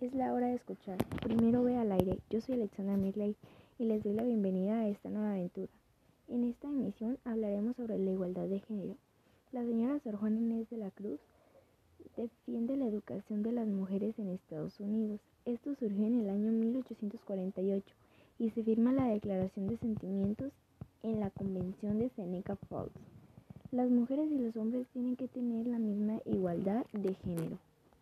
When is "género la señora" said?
8.60-10.00